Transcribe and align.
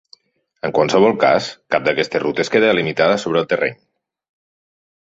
En 0.69 0.73
qualsevol 0.77 1.13
cas, 1.25 1.51
cap 1.75 1.85
d'aquestes 1.89 2.25
rutes 2.27 2.53
queda 2.57 2.73
delimitada 2.73 3.21
sobre 3.27 3.45
el 3.45 3.51
terreny. 3.55 3.79